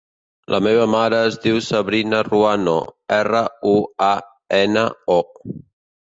La 0.51 0.59
meva 0.67 0.85
mare 0.91 1.17
es 1.25 1.35
diu 1.41 1.57
Sabrina 1.65 2.21
Ruano: 2.27 2.73
erra, 3.17 3.41
u, 3.73 3.75
a, 4.07 4.09
ena, 4.61 4.87
o. 5.17 5.19